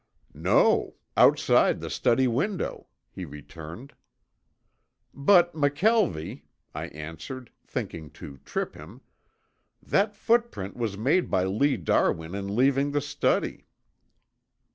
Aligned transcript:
"No. 0.33 0.95
Outside 1.15 1.79
the 1.79 1.91
study 1.91 2.25
window," 2.27 2.87
he 3.11 3.23
returned. 3.23 3.93
"But 5.13 5.53
McKelvie," 5.53 6.41
I 6.73 6.87
answered, 6.87 7.51
thinking 7.67 8.09
to 8.13 8.37
trip 8.43 8.73
him, 8.73 9.01
"that 9.79 10.15
footprint 10.15 10.75
was 10.75 10.97
made 10.97 11.29
by 11.29 11.43
Lee 11.45 11.77
Darwin 11.77 12.33
in 12.33 12.55
leaving 12.55 12.89
the 12.93 12.99
study." 13.01 13.67